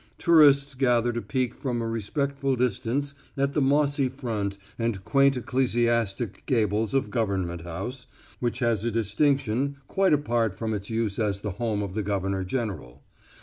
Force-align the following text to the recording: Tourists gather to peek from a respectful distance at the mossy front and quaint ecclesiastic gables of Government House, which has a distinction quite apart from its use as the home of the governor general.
Tourists 0.17 0.73
gather 0.73 1.13
to 1.13 1.21
peek 1.21 1.53
from 1.53 1.79
a 1.79 1.87
respectful 1.87 2.55
distance 2.55 3.13
at 3.37 3.53
the 3.53 3.61
mossy 3.61 4.09
front 4.09 4.57
and 4.79 5.05
quaint 5.05 5.37
ecclesiastic 5.37 6.41
gables 6.47 6.95
of 6.95 7.11
Government 7.11 7.61
House, 7.61 8.07
which 8.39 8.57
has 8.61 8.83
a 8.83 8.89
distinction 8.89 9.77
quite 9.87 10.11
apart 10.13 10.55
from 10.55 10.73
its 10.73 10.89
use 10.89 11.19
as 11.19 11.41
the 11.41 11.51
home 11.51 11.83
of 11.83 11.93
the 11.93 12.01
governor 12.01 12.43
general. 12.43 13.03